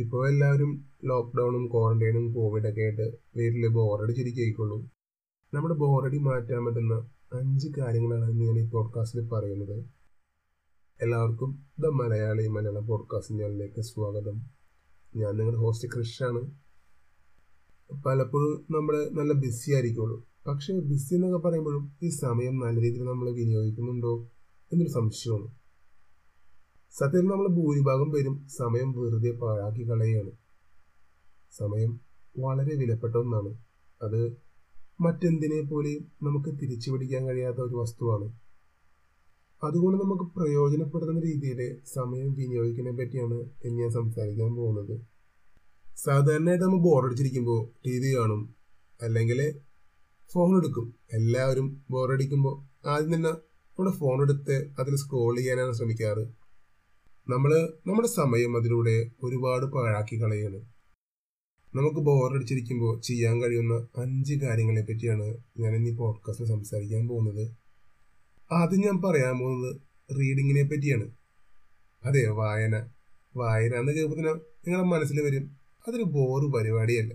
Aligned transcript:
ഇപ്പോൾ 0.00 0.28
എല്ലാവരും 0.28 0.84
ലോക്ക്ഡൗണും 1.04 1.72
ക്വാറന്റൈനും 1.72 2.34
കോവിഡൊക്കെ 2.34 2.80
ആയിട്ട് 2.80 3.18
വീട്ടിൽ 3.36 3.66
ബോറടിച്ചിരിക്കുള്ളൂ 3.66 4.88
നമ്മുടെ 5.54 5.74
ബോറടി 5.74 6.18
മാറ്റാൻ 6.18 6.64
പറ്റുന്ന 6.64 7.10
അഞ്ച് 7.32 7.68
കാര്യങ്ങളാണ് 7.78 8.32
ഞാൻ 8.32 8.58
ഈ 8.58 8.70
പോഡ്കാസ്റ്റിൽ 8.70 9.28
പറയുന്നത്. 9.28 9.84
എല്ലാവർക്കും 11.02 11.66
ദ 11.80 11.86
മലയാളി 11.86 12.46
മലയാളം 12.46 12.86
പോഡ്കാസ്റ്റ് 12.86 13.38
ചാനലിലേക്ക് 13.38 13.80
സ്വാഗതം. 13.80 14.40
ഞാൻ 15.16 15.36
നിങ്ങളുടെ 15.36 15.60
ഹോസ്റ്റ് 15.60 15.88
ക്രിഷാണ് 15.88 16.40
പലപ്പോഴും 18.06 18.66
നമ്മൾ 18.70 19.08
നല്ല 19.12 19.32
ബിസി 19.32 19.70
ആയിരിക്കുള്ളൂ. 19.70 20.26
പക്ഷേ 20.46 20.80
ബിസി 20.80 21.14
എന്നൊക്കെ 21.14 21.38
പറയുമ്പോഴും 21.38 21.92
ഈ 22.02 22.08
സമയം 22.08 22.58
നല്ല 22.58 22.80
രീതിയിൽ 22.80 23.04
നമ്മൾ 23.04 23.30
വിനിയോഗിക്കുന്നുണ്ടോ 23.30 24.30
എന്നൊരു 24.72 24.90
സംശയമാണ്. 24.90 25.59
സത്യത്തിൽ 26.98 27.28
നമ്മൾ 27.30 27.46
ഭൂരിഭാഗം 27.48 28.08
പേരും 28.12 28.34
സമയം 28.58 28.88
വെറുതെ 28.92 29.30
പാഴാക്കി 29.40 29.82
കളയുകയാണ് 29.88 30.32
സമയം 31.58 32.00
വളരെ 32.38 32.74
വിലപ്പെട്ട 32.80 33.14
ഒന്നാണ്. 33.16 33.50
അത് 34.02 34.20
മറ്റെന്തിനെ 35.00 35.60
പോലെയും 35.70 36.02
നമുക്ക് 36.22 36.50
തിരിച്ചു 36.60 36.88
പിടിക്കാൻ 36.90 37.22
കഴിയാത്ത 37.28 37.56
ഒരു 37.56 37.76
വസ്തുവാണ്. 37.76 38.26
അതുകൊണ്ട് 39.62 39.96
നമുക്ക് 40.02 40.26
പ്രയോജനപ്പെടുന്ന 40.36 41.20
രീതിയിൽ 41.20 41.60
സമയം 41.96 42.28
വിനിയോഗിക്കുന്നതിനെ 42.32 43.04
പറ്റിയാണ് 43.04 43.38
ഞാൻ 43.78 43.90
സംസാരിക്കാൻ 43.90 44.50
പോകുന്നത്. 44.54 44.94
സാധാരണയായിട്ട് 46.04 46.64
നമ്മൾ 46.64 46.82
ബോറടിച്ചിരിക്കുമ്പോൾ 46.88 47.60
ടി 47.86 47.94
വി 48.02 48.10
കാണും 48.16 48.42
അല്ലെങ്കിൽ 49.02 49.40
ഫോൺ 50.30 50.50
എടുക്കും. 50.58 50.86
എല്ലാവരും 51.12 51.66
ബോറടിക്കുമ്പോൾ 51.90 52.54
ആദ്യം 52.88 53.14
തന്നെ 53.14 53.28
നമ്മുടെ 53.28 53.92
ഫോൺ 53.98 54.18
എടുത്ത് 54.22 54.56
അതിൽ 54.78 54.94
സ്ക്രോൾ 54.96 55.34
ചെയ്യാനാണ് 55.40 55.72
ശ്രമിക്കാറ്. 55.72 56.24
നമ്മൾ 57.30 57.72
നമ്മുടെ 57.86 58.08
സമയം 58.08 58.56
അതിലൂടെ 58.56 59.10
ഒരുപാട് 59.22 59.66
പാഴാക്കി 59.66 60.22
കളയാണ്. 60.22 60.56
നമുക്ക് 61.74 62.00
ബോറടിച്ചിരിക്കുമ്പോൾ 62.00 63.00
ചെയ്യാൻ 63.00 63.42
കഴിയുന്ന 63.42 63.88
അഞ്ച് 63.96 64.34
കാര്യങ്ങളെ 64.34 64.80
പറ്റിയാണ് 64.80 65.36
ഞാൻ 65.58 65.74
ഇന്ന് 65.74 65.90
ഈ 65.90 65.94
പോഡ്കാസ്റ്റിൽ 65.94 66.46
സംസാരിക്കാൻ 66.46 67.08
പോകുന്നത്. 67.08 67.56
ആദ്യം 68.52 68.80
ഞാൻ 68.80 69.02
പറയാൻ 69.02 69.38
പോകുന്നത് 69.38 69.76
റീഡിങ്ങിനെ 70.20 70.62
പറ്റിയാണ്. 70.62 71.10
അതെ 72.04 72.28
വായന. 72.28 72.86
വായന 73.36 73.74
എന്ന് 73.74 73.92
കേൾക്കുമ്പോൾ 73.92 74.46
നിങ്ങളുടെ 74.66 74.88
മനസ്സിൽ 74.88 75.20
വരും. 75.20 75.56
അതൊരു 75.88 76.02
ബോറ് 76.02 76.52
പരിപാടിയല്ല. 76.52 77.14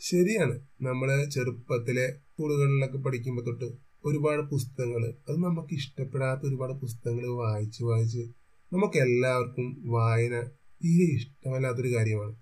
ശരിയാണ്. 0.00 0.60
നമ്മൾ 0.82 1.24
ചെറുപ്പത്തിലെ 1.24 2.12
സ്കൂളുകളിലൊക്കെ 2.12 2.98
പഠിക്കുമ്പോൾ 2.98 3.42
തൊട്ട് 3.42 3.64
ഒരുപാട് 4.04 4.42
പുസ്തകങ്ങൾ 4.42 5.14
അത് 5.28 5.36
നമുക്ക് 5.36 5.74
ഇഷ്ടപ്പെടാത്ത 5.74 6.40
ഒരുപാട് 6.40 6.72
പുസ്തകങ്ങൾ 6.72 7.28
വായിച്ച് 7.28 7.84
വായിച്ച് 7.84 8.43
നമുക്ക് 8.74 8.98
എല്ലാവർക്കും 8.98 9.82
വായന 9.86 10.42
തീരെ 10.84 11.14
ഇഷ്ടമല്ലാത്തൊരു 11.14 11.94
കാര്യമാണ്. 11.94 12.34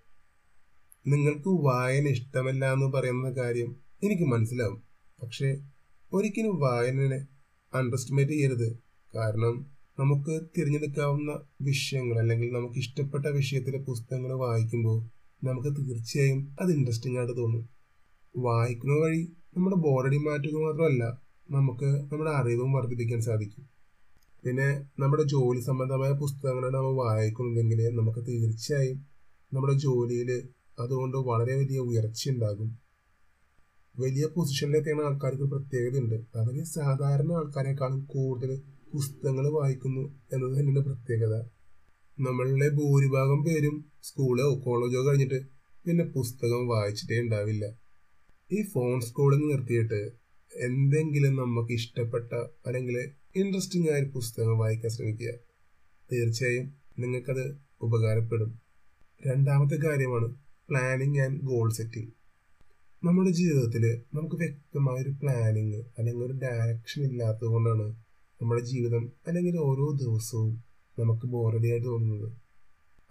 നിങ്ങൾക്ക് 1.07 1.49
വായന 1.49 2.09
ഇഷ്ടമല്ല 2.09 2.73
എന്ന് 2.73 2.87
പറയുന്ന 2.87 3.31
കാര്യം 3.31 3.77
എനിക്ക് 4.03 4.23
മനസ്സിലാവും. 4.23 4.83
പക്ഷേ 5.23 5.57
ഒരിക്കലും 6.13 6.59
വായനനെ 6.59 7.27
അണ്ടർസ്റ്റിമേറ്റ് 7.75 8.33
ചെയ്യരുത്. 8.33 8.79
കാരണം 9.15 9.67
നമുക്ക് 9.99 10.41
തിരഞ്ഞെടുക്കാവുന്ന 10.59 11.43
വിഷയങ്ങൾ 11.61 12.19
അല്ലെങ്കിൽ 12.19 12.53
നമുക്ക് 12.53 12.79
ഇഷ്ടപ്പെട്ട 12.79 13.27
വിഷയത്തിലെ 13.27 13.79
പുസ്തകങ്ങൾ 13.79 14.33
വായിക്കുമ്പോൾ 14.33 15.05
നമുക്ക് 15.45 15.69
തീർച്ചയായും 15.69 16.57
അത് 16.61 16.71
ഇൻട്രസ്റ്റിംഗ് 16.73 17.19
ആയിട്ട് 17.19 17.37
തോന്നും. 17.37 17.69
വായിക്കുന്ന 18.37 18.95
വഴി 18.95 19.33
നമ്മുടെ 19.57 19.77
ബോറടി 19.77 20.17
മാറ്റുക 20.17 20.55
മാത്രമല്ല 20.55 21.05
നമുക്ക് 21.51 21.85
നമ്മുടെ 21.85 22.31
അറിവും 22.31 22.73
വർദ്ധിപ്പിക്കാൻ 22.73 23.21
സാധിക്കും. 23.21 23.72
പിന്നെ 24.45 24.87
നമ്മുടെ 24.99 25.23
ജോലി 25.23 25.61
സംബന്ധമായ 25.61 26.13
പുസ്തകങ്ങളാണ് 26.13 26.75
നമ്മൾ 26.75 26.95
വായിക്കുന്നതെങ്കിൽ 26.95 27.97
നമുക്ക് 27.97 28.27
തീർച്ചയായും 28.27 29.07
നമ്മുടെ 29.53 29.73
ജോലിയിൽ 29.73 30.31
അതുകൊണ്ട് 30.79 31.17
വളരെ 31.17 31.57
വലിയ 31.57 31.79
ഉയർച്ച 31.79 32.31
ഉണ്ടാകും. 32.31 32.79
വലിയ 33.99 34.27
പൊസിഷനിലെത്തിയ 34.27 34.95
ആൾക്കാർക്ക് 35.05 35.43
പ്രത്യേകത 35.43 35.99
ഉണ്ട്. 35.99 36.15
അവർ 36.15 36.65
സാധാരണ 36.65 37.33
ആൾക്കാരെക്കാളും 37.33 38.05
കൂടുതൽ 38.05 38.63
പുസ്തകങ്ങൾ 38.93 39.53
വായിക്കുന്നു 39.53 40.01
എന്നത് 40.33 40.59
തന്നെയാണ് 40.59 40.85
പ്രത്യേകത. 40.85 41.35
നമ്മളിലെ 42.21 42.69
ഭൂരിഭാഗം 42.69 43.45
പേരും 43.45 43.85
സ്കൂളോ 44.03 44.55
കോളേജോ 44.65 45.07
കഴിഞ്ഞിട്ട് 45.07 45.47
പിന്നെ 45.87 46.05
പുസ്തകം 46.05 46.69
വായിച്ചിട്ടേ 46.69 47.21
ഉണ്ടാവില്ല. 47.21 47.65
ഈ 48.53 48.63
ഫോൺ 48.63 49.01
സ്കൂളിൽ 49.01 49.39
നിർത്തിയിട്ട് 49.39 50.22
എന്തെങ്കിലും 50.57 51.37
നമുക്ക് 51.37 51.73
ഇഷ്ടപ്പെട്ട 51.73 52.33
അല്ലെങ്കിൽ 52.67 53.11
ഇൻട്രസ്റ്റിംഗ് 53.37 53.91
ആയ 53.91 54.01
ഒരു 54.01 54.11
പുസ്തകം 54.11 54.59
വായിക്കാൻ 54.59 54.91
ശ്രമിക്കുക. 54.91 55.33
തീർച്ചയായും 56.13 56.73
നിങ്ങൾക്കത് 56.99 57.57
ഉപകാരപ്പെടും. 57.81 58.61
രണ്ടാമത്തെ 59.27 59.77
കാര്യമാണ് 59.77 60.35
പ്ലാനിങ് 60.69 61.19
ആൻഡ് 61.19 61.41
ഗോൾ 61.41 61.73
സെറ്റിംഗ് 61.73 62.13
നമ്മുടെ 63.05 63.31
ജീവിതത്തിൽ 63.31 64.03
നമുക്ക് 64.15 64.37
വ്യക്തമായ 64.37 65.03
ഒരു 65.03 65.11
പ്ലാനിങ് 65.11 65.83
അല്ലെങ്കിൽ 65.99 66.25
ഒരു 66.25 66.33
ഡയറക്ഷൻ 66.33 67.03
ഇല്ലാത്തത് 67.03 67.47
കൊണ്ടാണ് 67.47 67.83
നമ്മുടെ 68.43 68.61
ജീവിതം 68.61 69.13
അല്ലെങ്കിൽ 69.27 69.57
ഓരോ 69.57 69.97
ദിവസവും 69.97 70.65
നമുക്ക് 70.99 71.27
ബോറടി 71.27 71.71
ആയിട്ട് 71.71 71.87
തോന്നുന്നത്. 71.87 72.33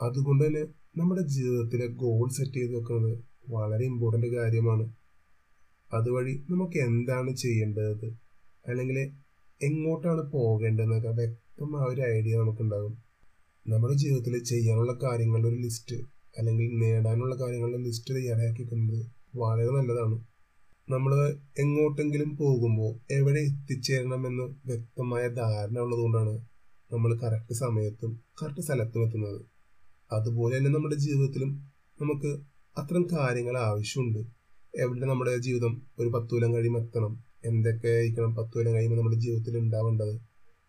അതുകൊണ്ട് 0.01 0.47
തന്നെ 0.47 0.65
നമ്മുടെ 0.97 1.21
ജീവിതത്തിലെ 1.21 1.87
ഗോൾ 1.87 2.29
സെറ്റ് 2.29 2.53
ചെയ്ത് 2.53 2.75
വെക്കുന്നത് 2.75 3.19
വളരെ 3.49 3.85
ഇമ്പോർട്ടന്റ് 3.85 4.27
കാര്യമാണ്. 4.27 4.93
അതുവഴി 5.93 6.43
നമുക്ക് 6.49 6.77
എന്താണ് 6.77 7.35
ചെയ്യേണ്ടത്? 7.35 8.07
അല്ലെങ്കിൽ 8.67 8.97
എങ്ങോട്ടാണ് 9.61 10.31
പോകേണ്ടതെന്നൊക്കെ 10.31 11.07
വ്യക്തമായ 11.07 11.93
ഒരു 11.93 12.01
ഐഡിയ 12.01 12.37
നമുക്കുണ്ടാകും. 12.37 12.97
നമ്മുടെ 13.67 13.93
ജീവിതത്തിൽ 13.93 14.43
ചെയ്യാനുള്ള 14.43 14.97
കാര്യങ്ങളുടെ 15.03 15.47
ഒരു 15.47 15.55
ലിസ്റ്റ് 15.55 15.95
അല്ലെങ്കിൽ 16.37 16.79
നേടാനുള്ള 16.81 17.35
കാര്യങ്ങളുടെ 17.35 17.77
ലിസ്റ്റ് 17.77 18.13
തയ്യാറാക്കിക്കുന്നത് 18.13 19.05
വളരെ 19.35 19.71
നല്ലതാണ്. 19.71 20.25
നമ്മൾ 20.89 21.11
എങ്ങോട്ടെങ്കിലും 21.59 22.37
പോകുമ്പോൾ 22.37 23.13
എവിടെ 23.13 23.39
എത്തിച്ചേരണമെന്ന് 23.39 24.43
വ്യക്തമായ 24.43 25.27
ധാരണ 25.27 25.79
ഉള്ളതുകൊണ്ടാണ് 25.79 26.33
നമ്മൾ 26.93 27.19
കറക്റ്റ് 27.19 27.53
സമയത്തും 27.53 28.19
കറക്റ്റ് 28.43 28.61
സ്ഥലത്തും 28.61 29.03
എത്തുന്നത്. 29.05 29.41
അതുപോലെ 30.11 30.57
തന്നെ 30.57 30.71
നമ്മുടെ 30.71 30.95
ജീവിതത്തിലും 30.95 31.51
നമുക്ക് 32.01 32.31
അത്തരം 32.77 33.07
കാര്യങ്ങൾ 33.11 33.57
ആവശ്യമുണ്ട്. 33.57 34.40
എവിടെ 34.73 35.05
നമ്മുടെ 35.05 35.37
ജീവിതം 35.37 35.81
ഒരു 35.99 36.09
പത്തു 36.09 36.33
കൊല്ലം 36.33 36.53
കഴിയുമ്പോൾ 36.53 36.83
എത്തണം? 36.83 37.23
എന്തൊക്കെ 37.45 37.87
ആയിരിക്കണം 37.87 38.35
പത്തു 38.35 38.57
കൊല്ലം 38.57 38.73
കഴിയുമ്പോൾ 38.73 38.97
നമ്മുടെ 38.97 39.15
ജീവിതത്തിൽ 39.15 39.57
ഉണ്ടാവേണ്ടത്? 39.57 40.13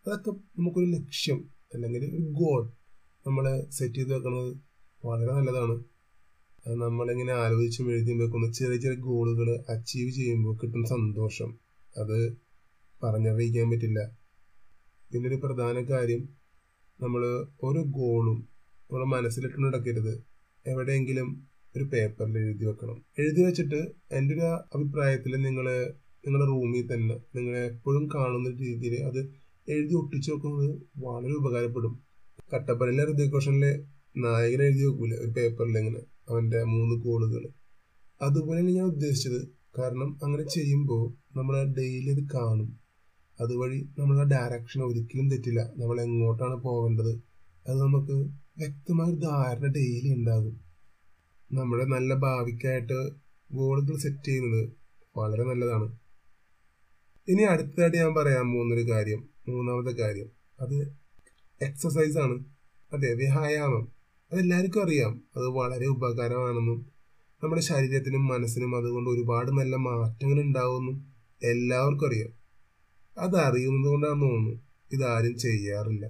അതൊക്കെ 0.06 0.30
നമുക്കൊരു 0.30 0.86
ലക്ഷ്യം 0.86 1.50
അല്ലെങ്കിൽ 1.74 2.04
ഒരു 2.04 2.22
ഗോൾ 2.30 2.72
നമ്മൾ 3.26 3.68
സെറ്റ് 3.70 3.94
ചെയ്ത് 3.94 4.14
വെക്കുന്നത് 4.14 4.60
വളരെ 5.04 5.32
നല്ലതാണ്. 5.32 5.84
അത് 6.66 6.74
നമ്മളിങ്ങനെ 6.74 7.32
ആലോചിച്ചും 7.32 7.90
എഴുതിയും 7.90 8.18
വെക്കുന്ന 8.18 8.52
ചെറിയ 8.52 8.78
ചെറിയ 8.78 8.98
ഗോളുകൾ 8.98 9.64
അച്ചീവ് 9.68 10.10
ചെയ്യുമ്പോൾ 10.10 10.56
കിട്ടുന്ന 10.56 10.86
സന്തോഷം. 10.86 11.58
അത് 11.98 12.36
പറഞ്ഞറിയിക്കാൻ 13.02 13.70
പറ്റില്ല. 13.70 14.00
പിന്നെ 15.12 15.28
ഒരു 15.28 15.40
പ്രധാന 15.44 15.84
കാര്യം 15.90 16.28
നമ്മൾ 17.00 17.22
ഓരോ 17.64 17.82
ഗോളും 17.82 18.48
നമ്മുടെ 18.82 19.04
മനസ്സിലിട്ട് 19.04 19.64
നടക്കരുത്. 19.64 20.14
എവിടെയെങ്കിലും 20.66 21.51
ഒരു 21.76 21.84
പേപ്പറിൽ 21.84 22.38
എഴുതി 22.38 22.64
വെക്കണം. 22.64 23.04
എഴുതി 23.18 23.40
വെച്ചിട്ട് 23.42 23.80
എന്റെ 24.12 24.34
ഒരു 24.34 24.46
അഭിപ്രായത്തിൽ 24.74 25.32
നിങ്ങൾ 25.46 25.66
നിങ്ങളുടെ 26.24 26.46
റൂമിൽ 26.46 26.94
തന്നെ 26.94 27.14
നിങ്ങൾ 27.36 27.56
എപ്പോഴും 27.56 28.08
കാണുന്ന 28.14 28.48
രീതിയിൽ 28.60 29.04
അത് 29.04 29.20
എഴുതി 29.68 29.94
ഒട്ടിച്ചു 29.94 30.32
വെക്കുന്നത് 30.32 30.70
വളരെ 30.96 31.32
ഉപകാരപ്പെടും. 31.32 31.94
കട്ടപ്പനയിലെ 32.54 33.04
ഹൃദയഘോഷനിലെ 33.04 33.72
നായകൻ 34.16 34.62
എഴുതി 34.62 34.84
വെക്കൂലെ 34.84 35.16
ഒരു 35.16 35.30
പേപ്പറിൽ 35.30 35.78
ഇങ്ങനെ 35.78 36.00
അവന്റെ 36.28 36.64
മൂന്ന് 36.64 36.94
ഗോളുകൾ 37.04 37.42
അതുപോലെയാണ് 38.20 38.70
ഞാൻ 38.70 38.84
ഉദ്ദേശിച്ചത് 38.84 39.40
കാരണം 39.78 40.18
അങ്ങനെ 40.22 40.42
ചെയ്യുമ്പോൾ 40.48 41.02
നമ്മൾ 41.36 41.54
ഡെയിലി 41.78 42.10
അത് 42.10 42.24
കാണും. 42.34 42.68
അതുവഴി 43.40 43.88
നമ്മളെ 43.98 44.24
ഡയറക്ഷൻ 44.24 44.80
ഒരിക്കലും 44.82 45.30
തെറ്റില്ല. 45.30 45.60
നമ്മൾ 45.76 46.00
എങ്ങോട്ടാണ് 46.00 46.56
പോകേണ്ടത് 46.62 47.12
അത് 47.68 47.76
നമുക്ക് 47.80 48.16
വ്യക്തമായ 48.58 49.10
ധാരണ 49.26 49.66
ഡെയിലി 49.66 50.10
ഉണ്ടാകും. 50.14 50.54
നമ്മുടെ 51.52 51.84
നല്ല 51.84 52.14
ഭാവിക്കായിട്ട് 52.14 53.10
ഗോളുകൾ 53.52 53.96
സെറ്റ് 53.96 54.24
ചെയ്യുന്നത് 54.24 54.72
വളരെ 55.16 55.44
നല്ലതാണ്. 55.44 55.98
ഇനി 57.28 57.42
അടുത്തതായിട്ട് 57.42 57.96
ഞാൻ 57.96 58.14
പറയാൻ 58.14 58.52
പോകുന്നൊരു 58.52 58.90
കാര്യം 58.90 59.28
മൂന്നാമത്തെ 59.48 59.96
കാര്യം. 59.96 60.30
അത് 60.60 60.96
എക്സസൈസ് 61.62 62.18
ആണ്. 62.18 62.44
അതെ 62.92 63.14
വ്യായാമം. 63.14 63.92
അതെല്ലാവർക്കും 64.32 64.84
അറിയാം. 64.84 65.22
അത് 65.36 65.46
വളരെ 65.46 65.86
ഉപകാരമാണെന്നും 65.86 66.86
നമ്മുടെ 67.42 67.62
ശരീരത്തിനും 67.62 68.26
മനസ്സിനും 68.26 68.76
അതുകൊണ്ട് 68.76 69.10
ഒരുപാട് 69.10 69.50
നല്ല 69.50 69.76
മാറ്റങ്ങൾ 69.76 70.40
ഉണ്ടാവുമെന്നും 70.40 71.12
എല്ലാവർക്കും 71.42 72.06
അറിയാം. 72.06 72.30
അത് 73.18 73.36
അറിയുന്നത് 73.36 73.90
കൊണ്ടാണെന്ന് 73.90 74.26
തോന്നുന്നു 74.26 74.60
ഇതാരും 74.92 75.38
ചെയ്യാറില്ല. 75.38 76.06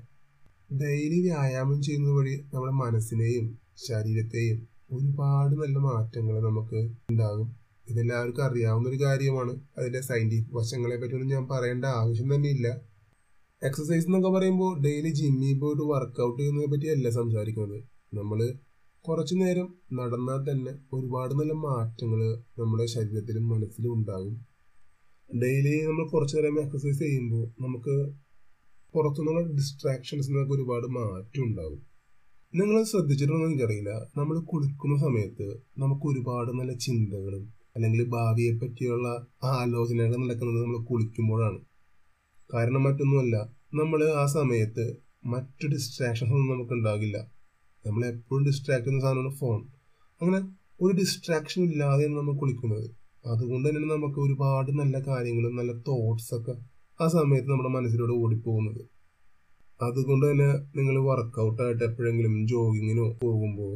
ഡെയിലി 0.80 1.20
വ്യായാമം 1.20 1.82
ചെയ്യുന്നത് 1.82 2.12
വഴി 2.12 2.44
നമ്മുടെ 2.54 2.72
മനസ്സിനെയും 2.72 3.58
ശരീരത്തെയും 3.88 4.71
ഒരുപാട് 4.92 5.54
നല്ല 5.54 5.78
മാറ്റങ്ങൾ 5.78 6.40
നമുക്ക് 6.40 6.80
ഉണ്ടാകും. 7.10 7.48
ഇതെല്ലാവർക്കും 7.88 8.44
അറിയാവുന്ന 8.44 8.88
ഒരു 8.88 9.04
കാര്യമാണ്. 9.04 9.60
അതിന്റെ 9.78 10.00
സയന്റിഫിക് 10.00 10.56
വശങ്ങളെ 10.56 10.96
പറ്റിയൊന്നും 10.96 11.30
ഞാൻ 11.30 11.48
പറയേണ്ട 11.48 11.84
ആവശ്യം 11.84 12.34
തന്നെ 12.34 12.48
ഇല്ല 12.48 12.80
എക്സസൈസ് 13.62 14.06
എന്നൊക്കെ 14.06 14.28
പറയുമ്പോൾ 14.28 14.80
ഡെയിലി 14.80 15.08
ജിമ്മിൽ 15.08 15.58
പോയിട്ട് 15.58 15.82
വർക്കൗട്ട് 15.82 16.38
ചെയ്യുന്നതിനെ 16.40 16.70
പറ്റിയല്ല 16.72 17.10
സംസാരിക്കുന്നത്. 17.10 17.78
നമ്മൾ 18.14 18.54
കുറച്ചു 19.04 19.34
നേരം 19.34 19.68
നടന്നാൽ 19.92 20.40
തന്നെ 20.50 20.72
ഒരുപാട് 20.92 21.34
നല്ല 21.34 21.52
മാറ്റങ്ങൾ 21.52 22.20
നമ്മുടെ 22.58 22.86
ശരീരത്തിലും 22.86 23.48
മനസ്സിലും 23.48 23.92
ഉണ്ടാകും. 23.92 24.34
ഡെയിലി 25.30 25.74
നമ്മൾ 25.86 26.08
കുറച്ചു 26.08 26.36
നേരം 26.36 26.60
എക്സസൈസ് 26.60 26.98
ചെയ്യുമ്പോൾ 26.98 27.44
നമുക്ക് 27.62 27.94
പുറത്തുനിന്നുള്ള 28.94 29.42
ഡിസ്ട്രാക്ഷൻസ് 29.52 30.30
ഒരുപാട് 30.50 30.86
മാറ്റം 30.86 31.44
ഉണ്ടാകും. 31.44 31.91
നിങ്ങൾ 32.58 32.78
ശ്രദ്ധിച്ചിട്ടുണ്ടോ 32.88 33.44
എനിക്കറിയില്ല. 33.49 33.90
നമ്മൾ 34.19 34.37
കുളിക്കുന്ന 34.50 34.94
സമയത്ത് 35.04 35.46
നമുക്ക് 35.82 36.04
ഒരുപാട് 36.10 36.50
നല്ല 36.58 36.72
ചിന്തകളും 36.84 37.44
അല്ലെങ്കിൽ 37.75 38.02
ഭാവിയെ 38.14 38.52
പറ്റിയുള്ള 38.62 39.06
ആലോചനകൾ 39.52 40.16
നടക്കുന്നത് 40.25 40.58
നമ്മൾ 40.64 40.81
കുളിക്കുമ്പോഴാണ്. 40.90 41.58
കാരണം 42.50 42.82
മറ്റൊന്നുമല്ല 42.87 43.37
നമ്മൾ 43.81 44.02
ആ 44.22 44.25
സമയത്ത് 44.37 44.84
മറ്റു 45.34 45.66
ഡിസ്ട്രാക്ഷൻസ് 45.75 46.34
ഒന്നും 46.37 46.50
നമുക്ക് 46.54 46.75
ഉണ്ടാകില്ല 46.78 47.19
നമ്മൾ 47.84 48.02
എപ്പോഴും 48.12 48.44
ഡിസ്ട്രാക്ട് 48.49 48.84
ചെയ്യുന്ന 48.87 49.04
സാധനമാണ് 49.06 49.32
ഫോൺ 49.40 49.58
അങ്ങനെ 50.20 50.40
ഒരു 50.81 50.93
ഡിസ്ട്രാക്ഷൻ 51.00 51.60
ഇല്ലാതെയാണ് 51.70 52.14
നമ്മൾ 52.20 52.34
കുളിക്കുന്നത്. 52.43 52.87
അതുകൊണ്ട് 53.32 53.66
തന്നെ 53.69 53.88
നമുക്ക് 53.96 54.19
ഒരുപാട് 54.26 54.70
നല്ല 54.82 54.96
കാര്യങ്ങളും 55.08 55.54
നല്ല 55.60 55.72
തോട്ട്സ് 55.88 56.32
ഒക്കെ 56.38 56.54
ആ 57.00 57.06
സമയത്ത് 57.16 57.50
നമ്മുടെ 57.52 57.72
മനസ്സിലൂടെ 57.78 58.14
ഓടിപ്പോകുന്നത്. 58.22 58.82
അതുകൊണ്ട് 59.82 60.25
തന്നെ 60.31 60.49
നിങ്ങൾ 60.76 60.96
വർക്കൗട്ടായിട്ട് 61.11 61.84
എപ്പോഴെങ്കിലും 61.84 62.34
ജോഗിങ്ങിനോ 62.46 63.06
പോകുമ്പോൾ 63.23 63.73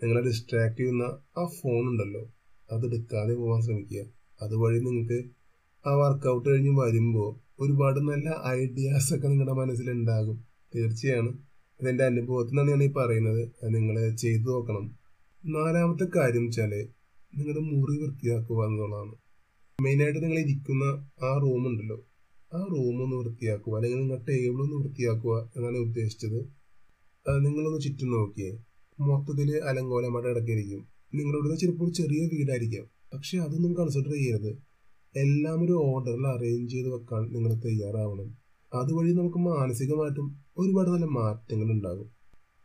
നിങ്ങളെ 0.00 0.20
ഡിസ്ട്രാക്ട് 0.26 0.78
ചെയ്യുന്ന 0.78 1.04
ആ 1.38 1.44
ഫോൺ 1.58 1.82
ഉണ്ടല്ലോ 1.90 2.22
അത് 2.68 2.84
എടുക്കാതെ 2.86 3.34
പോകാൻ 3.34 3.60
ശ്രമിക്കുക. 3.62 4.02
അതുവഴി 4.42 4.78
നിങ്ങൾക്ക് 4.78 5.18
ആ 5.84 5.92
വർക്കൗട്ട് 5.94 6.46
കഴിഞ്ഞ് 6.48 6.72
വരുമ്പോൾ 6.80 7.28
ഒരുപാട് 7.60 8.00
നല്ല 8.08 8.28
ഐഡിയാസ് 8.46 9.10
ഒക്കെ 9.14 9.28
നിങ്ങളുടെ 9.28 9.52
മനസ്സിലുണ്ടാകും. 9.52 10.36
തീർച്ചയാണ് 10.74 11.30
ഇതെന്റെ 11.80 12.04
അനുഭവത്തിൽ 12.04 12.50
നിന്നാണ് 12.50 12.70
ഞാൻ 12.70 12.82
ഈ 12.82 12.90
പറയുന്നത് 12.92 13.42
നിങ്ങൾ 13.74 13.96
ചെയ്തു 14.14 14.48
നോക്കണം. 14.50 14.84
നാലാമത്തെ 15.44 16.06
കാര്യം 16.16 16.44
വെച്ചാൽ 16.44 16.72
നിങ്ങളുടെ 17.32 17.62
മുറി 17.70 17.96
വൃത്തിയാക്കുക 18.02 18.60
എന്നുള്ളതാണ്. 18.66 19.14
മെയിനായിട്ട് 19.78 20.20
നിങ്ങൾ 20.22 20.38
ഇരിക്കുന്ന 20.38 20.84
ആ 21.24 21.32
റൂം 21.42 21.64
ഉണ്ടല്ലോ 21.66 21.98
ആ 22.52 22.58
റൂം 22.72 22.98
ഒന്ന് 23.02 23.16
വൃത്തിയാക്കുക 23.16 23.74
അല്ലെങ്കിൽ 23.76 23.98
നിങ്ങളുടെ 23.98 24.24
ടേബിൾ 24.28 24.60
ഒന്ന് 24.62 24.76
വൃത്തിയാക്കുക 24.76 25.52
എന്നാണ് 25.56 25.76
ഉദ്ദേശിച്ചത്. 25.76 26.38
നിങ്ങളൊന്ന് 27.44 27.80
ചുറ്റും 27.80 28.10
നോക്കിയേ. 28.10 28.52
മൊത്തത്തിൽ 28.98 29.50
അലങ്കോലമായിട്ട് 29.70 30.30
ഇടയ്ക്കിരിക്കും 30.30 30.80
നിങ്ങളുടെ 31.14 31.56
ചിലപ്പോൾ 31.56 31.92
ചെറിയ 31.92 32.22
വീടായിരിക്കാം. 32.32 32.86
പക്ഷെ 33.14 33.38
അതൊന്നും 33.38 33.72
കൺസിഡർ 33.74 34.12
ചെയ്യരുത്. 34.12 34.50
എല്ലാം 35.14 35.64
ഒരു 35.64 35.72
ഓർഡറിൽ 35.72 36.26
അറേഞ്ച് 36.26 36.72
ചെയ്ത് 36.72 36.88
വെക്കാൻ 36.88 37.22
നിങ്ങൾ 37.32 37.52
തയ്യാറാവണം. 37.66 38.28
അതുവഴി 38.72 39.12
നമുക്ക് 39.12 39.38
മാനസികമായിട്ടും 39.38 40.26
ഒരുപാട് 40.58 40.88
നല്ല 40.90 41.06
മാറ്റങ്ങൾ 41.18 41.72
ഉണ്ടാകും. 41.72 42.08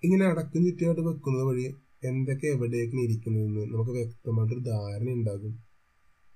ഇങ്ങനെ 0.03 0.25
അടക്കം 0.25 0.65
ചുറ്റിയായിട്ട് 0.65 1.01
വെക്കുന്നത് 1.01 1.43
വഴി 1.43 1.65
എന്തൊക്കെ 2.03 2.47
എവിടെയൊക്കെ 2.47 2.97
ഇരിക്കുന്നതെന്ന് 2.97 3.73
നമുക്ക് 3.73 3.91
വ്യക്തമായിട്ടൊരു 3.91 4.63
ധാരണ 4.71 5.09
ഉണ്ടാകും. 5.19 5.53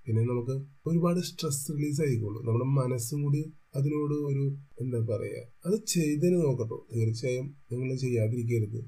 പിന്നെ 0.08 0.22
നമുക്ക് 0.32 0.56
ഒരുപാട് 0.90 1.18
സ്ട്രെസ് 1.30 1.72
റിലീസ് 1.72 2.02
ആയിക്കോളൂ. 2.04 2.40
നമ്മുടെ 2.48 2.68
മനസ്സും 2.82 3.20
കൂടി 3.24 3.42
അതിനോട് 3.78 4.14
ഒരു 4.30 4.44
എന്താ 4.82 5.00
പറയുക 5.10 5.40
അത് 5.68 5.76
ചെയ്തതിന് 5.94 6.38
നോക്കട്ടോ. 6.44 6.78
തീർച്ചയായും 6.94 7.48
നിങ്ങൾ 7.72 7.90
ചെയ്യാതിരിക്കരുത്. 8.04 8.80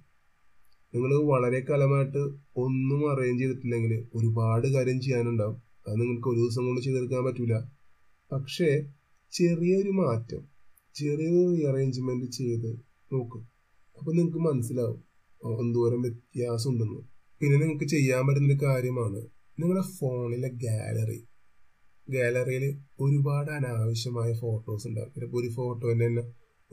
നിങ്ങൾ 0.94 1.12
വളരെ 1.32 1.60
കാലമായിട്ട് 1.70 2.22
ഒന്നും 2.64 3.02
അറേഞ്ച് 3.12 3.42
ചെയ്തിട്ടില്ലെങ്കിൽ 3.42 3.94
ഒരുപാട് 4.18 4.68
കാര്യം 4.76 5.00
ചെയ്യാനുണ്ടാവും. 5.06 5.58
അത് 5.88 5.96
നിങ്ങൾക്ക് 6.02 6.30
ഒരു 6.32 6.40
ദിവസം 6.42 6.64
കൊണ്ട് 6.68 6.82
ചെയ്തെടുക്കാൻ 6.86 7.22
പറ്റില്ല 7.28 7.56
പക്ഷേ 8.32 8.70
ചെറിയൊരു 9.34 9.92
മാറ്റം 10.00 10.42
ചെറിയൊരു 10.96 11.42
റീഅറേഞ്ച്മെന്റ് 11.52 12.30
ചെയ്ത് 12.38 12.70
നോക്കും. 13.14 13.44
അപ്പോൾ 13.98 14.12
നിങ്ങൾക്ക് 14.18 14.42
മനസ്സിലാവും 14.50 15.00
എന്തോരം 15.66 16.00
വ്യത്യാസം 16.06 16.70
ഉണ്ടെന്ന് 16.72 17.02
പിന്നെ 17.42 17.56
നിങ്ങൾക്ക് 17.62 17.88
ചെയ്യാൻ 17.96 18.24
പറ്റുന്നൊരു 18.28 18.58
കാര്യമാണ് 18.66 19.20
നിങ്ങളുടെ 19.60 19.84
ഫോണിലെ 19.98 20.50
ഗാലറി 20.50 21.28
ഗാലറിയിൽ 22.10 22.80
ഒരുപാട് 23.00 23.52
അനാവശ്യമായ 23.52 24.34
ഫോട്ടോസ് 24.34 24.88
ഉണ്ടാവും. 24.88 25.14
ചിലപ്പോൾ 25.16 25.42
ഒരു 25.42 25.54
ഫോട്ടോന്റെ 25.54 26.08
തന്നെ 26.08 26.22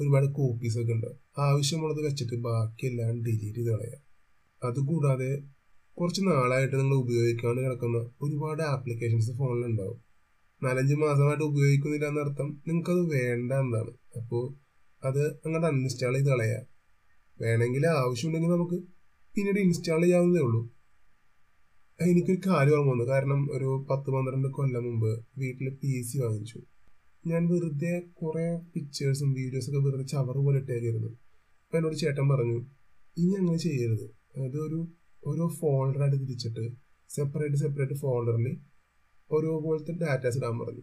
ഒരുപാട് 0.00 0.26
കോപ്പീസ് 0.26 0.78
ഒക്കെ 0.78 0.92
ഉണ്ടാവും 0.92 1.18
ആവശ്യമുള്ളത് 1.38 2.04
വെച്ചിട്ട് 2.06 2.36
ബാക്കിയെല്ലാം 2.36 3.22
ഡിലീറ്റ് 3.22 3.58
ചെയ്ത് 3.58 3.70
കളയാം. 3.70 4.02
അതുകൂടാതെ 4.64 5.42
കുറച്ച് 5.94 6.22
നാളായിട്ട് 6.22 6.76
നിങ്ങൾ 6.76 6.94
ഉപയോഗിക്കാണ്ട് 6.94 7.60
കിടക്കുന്ന 7.60 8.10
ഒരുപാട് 8.22 8.62
ആപ്ലിക്കേഷൻസ് 8.62 9.30
ഫോണിലുണ്ടാവും 9.30 10.00
നാലഞ്ച് 10.62 10.94
മാസമായിട്ട് 10.94 11.44
ഉപയോഗിക്കുന്നില്ല 11.44 12.06
എന്നർത്ഥം 12.06 12.62
നിങ്ങൾക്കത് 12.66 13.02
വേണ്ട 13.08 13.52
എന്നാണ്. 13.52 13.92
അപ്പോൾ 14.16 14.54
അത് 15.04 15.22
അങ്ങോട്ട് 15.26 15.66
അൺഇൻസ്റ്റാൾ 15.66 16.14
ചെയ്ത് 16.14 16.28
കളയാം. 16.28 16.66
വേണമെങ്കിൽ 17.40 17.86
ആവശ്യമുണ്ടെങ്കിൽ 17.86 18.50
നമുക്ക് 18.50 18.78
പിന്നീട് 19.34 19.58
ഇൻസ്റ്റാൾ 19.58 20.02
ചെയ്യാവുന്നതേ 20.02 20.44
ഉള്ളൂ. 20.44 20.75
എനിക്കൊരു 22.00 22.40
കാര്യം 22.46 22.78
ഓർമ്മ 22.78 22.90
വന്നു. 22.90 23.04
കാരണം 23.04 23.48
ഒരു 23.52 23.86
പത്ത് 23.90 24.10
പന്ത്രണ്ട് 24.10 24.48
കൊല്ലം 24.48 24.84
മുമ്പ് 24.84 25.24
വീട്ടിൽ 25.38 25.74
പി 25.82 26.02
സി 26.02 26.18
വാങ്ങിച്ചു. 26.18 26.58
ഞാൻ 27.26 27.48
വെറുതെ 27.48 28.02
കുറേ 28.12 28.56
പിക്ചേഴ്സും 28.74 29.32
വീഡിയോസൊക്കെ 29.32 29.78
വെറുതെ 29.78 30.02
ചവറ് 30.02 30.36
പോലെ 30.36 30.58
ഇട്ടേക്കായിരുന്നു. 30.58 31.08
അപ്പം 31.64 31.76
എന്നോട് 31.76 31.96
ചേട്ടൻ 31.96 32.28
പറഞ്ഞു 32.28 32.58
ഇനി 33.16 33.32
അങ്ങനെ 33.32 33.58
ചെയ്യരുത്. 33.58 34.04
അതായത് 34.36 34.58
ഒരു 34.58 34.88
ഓരോ 35.26 35.48
ഫോൾഡറായിട്ട് 35.48 36.20
തിരിച്ചിട്ട് 36.20 36.72
സെപ്പറേറ്റ് 37.10 37.56
സെപ്പറേറ്റ് 37.56 37.94
ഫോൾഡറിൽ 37.94 38.56
ഓരോ 39.32 39.60
പോലത്തെ 39.60 39.92
ഡാറ്റാസ് 39.92 40.38
ഇടാൻ 40.38 40.58
പറഞ്ഞു. 40.58 40.82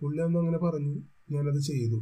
പുള്ളി 0.00 0.22
അന്ന് 0.22 0.38
അങ്ങനെ 0.38 0.58
പറഞ്ഞു. 0.58 1.02
ഞാനത് 1.30 1.60
ചെയ്തു. 1.60 1.98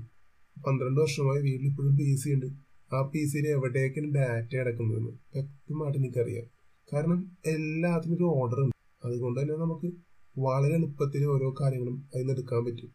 പന്ത്രണ്ട് 0.67 1.01
വർഷമായി 1.01 1.43
വീട്ടിൽ 1.43 1.67
ഇപ്പോഴും 1.67 1.97
പി 1.97 2.15
സി 2.15 2.31
ഉണ്ട്. 2.31 2.47
ആ 2.95 3.03
പി 3.03 3.25
സിയിൽ 3.25 3.49
എവിടേക്കാണ് 3.49 4.15
ഡാറ്റ 4.15 4.57
കിടക്കുന്നതെന്ന് 4.57 5.11
വ്യക്തമായിട്ട് 5.35 5.99
എനിക്കറിയാം. 5.99 6.54
കാരണം 6.93 7.19
എല്ലാത്തിനും 7.47 8.17
ഒരു 8.17 8.27
ഓർഡർ 8.41 8.59
ഉണ്ട്. 8.65 8.77
അതുകൊണ്ട് 9.05 9.41
തന്നെ 9.41 9.55
നമുക്ക് 9.55 9.89
വളരെ 10.37 10.75
എളുപ്പത്തിൽ 10.75 11.25
ഓരോ 11.25 11.55
കാര്യങ്ങളും 11.61 11.97
അതിൽ 12.07 12.21
നിന്ന് 12.21 12.33
എടുക്കാൻ 12.33 12.65
പറ്റും. 12.65 12.91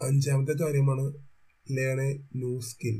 അഞ്ചാമത്തെ 0.00 0.54
കാര്യമാണ് 0.62 1.04
എ 1.66 2.10
ന്യൂ 2.36 2.60
സ്കിൽ 2.60 2.96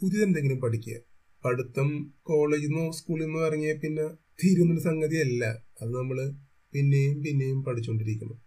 പുതിയതെന്തെങ്കിലും 0.00 0.60
പഠിക്കുക. 0.60 0.96
പഠിത്തം 1.44 1.88
കോളേജിൽ 2.22 2.66
നിന്നോ 2.66 2.90
സ്കൂളിൽ 2.90 3.26
നിന്നോ 3.26 3.46
ഇറങ്ങിയ 3.46 3.72
പിന്നെ 3.74 4.06
തീരുന്നൊരു 4.40 4.80
സംഗതിയല്ല 4.80 5.44
അത് 5.80 5.90
നമ്മൾ 5.94 6.18
പിന്നെയും 6.72 7.16
പിന്നെയും 7.22 7.64
പഠിച്ചുകൊണ്ടിരിക്കണം 7.64 8.38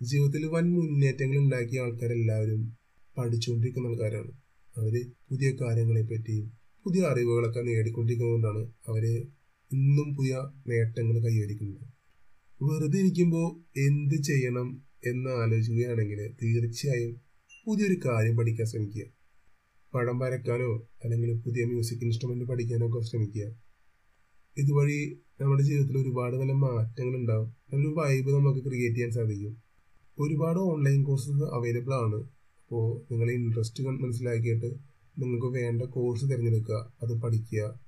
ജീവിതത്തിൽ 0.00 0.44
വൻ 0.46 0.66
മുന്നേറ്റങ്ങൾ 0.74 1.38
ഉണ്ടാക്കിയ 1.38 1.80
ആൾക്കാരെല്ലാവരും 1.80 2.60
പഠിച്ചുകൊണ്ടിരിക്കുന്ന 3.16 3.88
ആൾക്കാരാണ്. 3.88 4.32
അവർ 4.74 4.94
പുതിയ 5.30 5.48
കാര്യങ്ങളെ 5.60 6.02
പറ്റിയും 6.02 6.46
പുതിയ 6.84 7.02
അറിവുകളൊക്കെ 7.02 7.60
നേടിക്കൊണ്ടിരിക്കുന്നതുകൊണ്ടാണ് 7.60 8.62
അവർ 8.88 9.04
ഇന്നും 9.72 10.16
പുതിയ 10.16 10.34
നേട്ടങ്ങൾ 10.68 11.18
കൈവരിക്കുന്നത് 11.18 11.86
വെറുതെ 12.62 12.98
ഇരിക്കുമ്പോൾ 12.98 13.78
എന്ത് 13.80 14.14
ചെയ്യണം 14.14 14.82
എന്ന് 15.06 15.30
ആലോചിക്കുകയാണെങ്കിൽ 15.30 16.34
തീർച്ചയായും 16.42 17.20
പുതിയൊരു 17.66 17.96
കാര്യം 18.06 18.36
പഠിക്കാൻ 18.36 18.66
ശ്രമിക്കുക. 18.66 19.04
പടം 19.94 20.18
വരയ്ക്കാനോ 20.18 20.88
അല്ലെങ്കിൽ 21.04 21.40
പുതിയ 21.40 21.64
മ്യൂസിക് 21.64 21.98
ഇൻസ്ട്രുമെന്റ് 22.02 22.44
പഠിക്കാനോ 22.44 22.86
ഒക്കെ 22.88 23.06
ശ്രമിക്കുക. 23.06 23.44
ഇതുവഴി 24.58 25.18
നമ്മുടെ 25.40 25.62
ജീവിതത്തിൽ 25.62 25.98
ഒരുപാട് 25.98 26.36
നല്ല 26.36 26.52
മാറ്റങ്ങൾ 26.52 27.16
ഉണ്ടാവും. 27.16 27.48
നല്ലൊരു 27.48 27.94
വൈബ് 27.94 28.30
നമുക്ക് 28.30 28.64
ക്രിയേറ്റ് 28.66 28.96
ചെയ്യാൻ 28.96 29.10
സാധിക്കും. 29.10 29.62
ഒരുപാട് 30.18 30.58
ഓൺലൈൻ 30.58 31.02
കോഴ്സസ് 31.02 31.42
അവൈലബിൾ 31.42 31.94
ആണ്. 31.94 32.24
അപ്പോൾ 32.62 33.12
നിങ്ങളെ 33.12 33.32
ഇൻട്രസ്റ്റ് 33.32 33.84
മനസ്സിലാക്കിയിട്ട് 33.84 34.66
നിങ്ങൾക്ക് 35.18 35.46
വേണ്ട 35.46 35.82
കോഴ്സ് 35.82 36.24
തിരഞ്ഞെടുക്കുക 36.24 36.92
അത് 37.02 37.20
പഠിക്കുക 37.20 37.87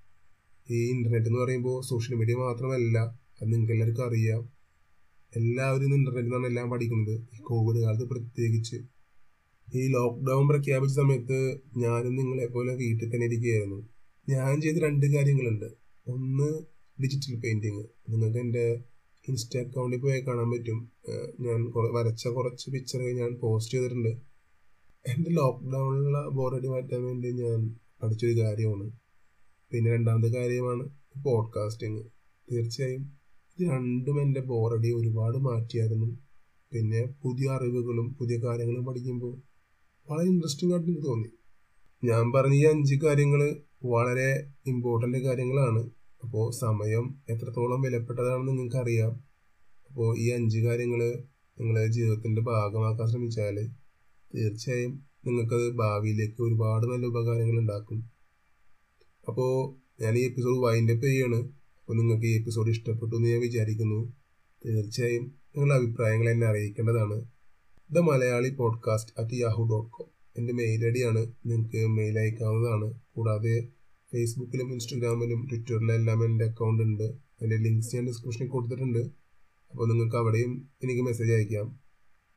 ഈ 0.70 0.90
ഇന്റർനെറ്റ് 0.90 1.26
എന്ന് 1.26 1.40
പറയുമ്പോൾ 1.40 1.82
സോഷ്യൽ 1.82 2.16
മീഡിയ 2.16 2.34
മാത്രമല്ല 2.34 2.98
അത് 3.40 3.52
നിങ്ങൾക്ക് 3.52 3.72
എല്ലാവർക്കും 3.72 4.06
അറിയാം. 4.08 4.42
എല്ലാവരും 5.36 5.94
ഇന്റർനെറ്റിൽ 5.94 6.26
നിന്നാണ് 6.26 6.46
എല്ലാം 6.46 6.70
പഠിക്കുന്നത്. 6.70 7.14
ഈ 7.34 7.38
കോവിഡ് 7.42 7.82
കാലത്ത് 7.82 8.04
പ്രത്യേകിച്ച്. 8.04 8.76
ഈ 9.74 9.88
ലോക്ക്ഡൗൺ 9.88 10.48
പ്രഖ്യാപിച്ച 10.48 10.94
സമയത്ത് 10.96 11.38
ഞാനും 11.76 12.16
നിങ്ങളെ 12.16 12.46
പോലെ 12.46 12.74
വീട്ടിൽ 12.74 13.14
തന്നെ 13.14 13.26
ഇരിക്കുകയായിരുന്നു. 13.26 13.88
ഞാൻ 14.28 14.60
ചെയ്ത 14.60 14.76
രണ്ട് 14.76 15.06
കാര്യങ്ങളുണ്ട്. 15.06 15.68
ഒന്ന് 16.06 16.48
ഡിജിറ്റൽ 17.02 17.40
പെയിന്റിങ് 17.40 17.84
നിങ്ങൾക്ക് 18.08 18.38
എന്റെ 18.38 18.64
ഇൻസ്റ്റ 19.28 19.58
അക്കൗണ്ടിൽ 19.58 20.00
പോയി 20.00 20.20
കാണാൻ 20.20 20.50
പറ്റും. 20.50 20.78
ഞാൻ 21.40 21.58
വരച്ച 21.94 22.28
കുറച്ച് 22.28 22.70
പിക്ചർ 22.70 23.00
ഞാൻ 23.20 23.30
പോസ്റ്റ് 23.42 23.74
ചെയ്തിട്ടുണ്ട്. 23.74 24.08
എന്റെ 25.08 25.30
ലോക്ക്ഡൗണിലുള്ള 25.30 26.28
ബോറടി 26.28 26.68
മാറ്റാൻ 26.68 27.02
വേണ്ടി 27.02 27.28
ഞാൻ 27.32 27.60
പഠിച്ചൊരു 28.02 28.40
കാര്യമാണ്. 28.40 28.90
പിന്നെ 29.72 29.92
രണ്ടാമത്തെ 29.92 30.28
കാര്യമാണ് 30.28 30.84
പോഡ്കാസ്റ്റിങ് 31.24 32.02
തീർച്ചയായും 32.52 33.02
രണ്ടും 33.62 34.22
എന്റെ 34.22 34.40
ബോറടി 34.40 34.92
ഒരുപാട് 34.92 35.38
മാറ്റിയായിരുന്നു. 35.38 36.06
പിന്നെ 36.72 37.06
പുതിയ 37.22 37.50
അറിവുകളും 37.50 38.16
പുതിയ 38.20 38.36
കാര്യങ്ങളും 38.38 38.84
പഠിക്കുമ്പോൾ 38.84 39.42
വളരെ 40.10 40.28
ഇൻട്രസ്റ്റിംഗ് 40.28 40.74
ആയിട്ട് 40.74 40.88
എനിക്ക് 40.88 41.06
തോന്നി. 41.06 41.28
ഞാൻ 42.04 42.32
പറഞ്ഞ 42.32 42.54
ഈ 42.54 42.64
അഞ്ച് 42.64 42.94
കാര്യങ്ങൾ 42.94 43.56
വളരെ 43.84 44.52
ഇമ്പോർട്ടന്റ് 44.66 45.18
കാര്യങ്ങളാണ്. 45.18 45.90
അപ്പോൾ 46.22 46.50
സമയം 46.60 47.14
എത്രത്തോളം 47.30 47.80
വിലപ്പെട്ടതാണെന്ന് 47.80 48.48
നിങ്ങൾക്ക് 48.48 48.76
അറിയാം 48.76 49.12
അപ്പോൾ 49.90 50.18
ഈ 50.18 50.30
അഞ്ച് 50.30 50.58
കാര്യങ്ങൾ 50.58 51.00
നിങ്ങളുടെ 51.60 51.86
ജീവിതത്തിന്റെ 51.86 52.42
ഭാഗമാക്കാൻ 52.42 53.08
ശ്രമിച്ചാൽ 53.08 53.56
തീർച്ചയായും 54.34 54.92
നിങ്ങൾക്കത് 55.26 55.76
ഭാവിയിലേക്ക് 55.76 56.42
ഒരുപാട് 56.42 56.86
നല്ല 56.86 57.06
ഉപകാരങ്ങൾ 57.06 57.60
ഉണ്ടാക്കും. 57.60 58.19
അപ്പോൾ 59.30 59.76
ഞാൻ 60.02 60.18
ഈ 60.18 60.24
എപ്പിസോഡ് 60.24 60.58
വൈൻഡ് 60.58 60.92
അപ്പ് 60.92 61.06
ചെയ്യാണ്. 61.06 61.36
അപ്പോൾ 61.80 61.96
നിങ്ങൾക്ക് 61.96 62.26
ഈ 62.26 62.38
എപ്പിസോഡ് 62.38 62.70
ഇഷ്ടപ്പെട്ടു 62.70 63.16
എന്ന് 63.16 63.28
ഞാൻ 63.28 63.40
വിചാരിക്കുന്നു. 63.40 64.12
തീർച്ചയായും 64.66 65.22
നിങ്ങളുടെ 65.22 65.74
അഭിപ്രായങ്ങൾ 65.74 66.30
എന്നെ 66.30 66.46
അറിയിക്കേണ്ടതാണ്. 66.46 67.24
The 67.90 67.98
Malayali 67.98 68.48
podcast 68.48 69.12
at 69.18 69.34
Yahoo 69.34 69.62
dot 69.62 69.90
com 69.90 70.08
എന്റെ 70.36 70.52
മെയിൽ 70.52 70.86
ഐ 70.86 70.90
ഡിയാണ് 70.90 71.26
നിങ്ങൾക്ക് 71.46 71.86
മെയിൽ 71.86 72.18
അയക്കാവുന്നതാണ്. 72.18 73.00
കൂടാതെ 73.10 73.68
ഫേസ്ബുക്കിലും 74.12 74.72
ഇൻസ്റ്റഗ്രാമിലും 74.72 75.48
ട്വിറ്ററിലും 75.48 75.92
എല്ലാം 75.92 76.24
എന്റെ 76.24 76.44
അക്കൗണ്ട് 76.44 76.82
ഉണ്ട്. 76.82 77.02
അതിന്റെ 77.02 77.56
ലിങ്ക്സ് 77.56 77.96
ഞാൻ 77.96 78.06
ഡിസ്ക്രിപ്ഷനിൽ 78.06 78.48
കൊടുത്തിട്ടുണ്ട്. 78.48 78.98
അപ്പോൾ 79.70 79.88
നിങ്ങൾക്ക് 79.88 80.16
അവിടെയും 80.16 80.68
എനിക്ക് 80.82 81.02
മെസ്സേജ് 81.02 81.32
അയക്കാം. 81.32 81.66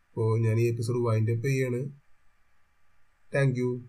അപ്പോൾ 0.09 0.39
ഞാൻ 0.39 0.59
ഈ 0.59 0.67
എപ്പിസോഡ് 0.67 0.97
വൈൻഡ് 0.97 1.31
അപ്പ് 1.31 1.47
ചെയ്യാണ്. 1.47 1.89
താങ്ക് 3.35 3.81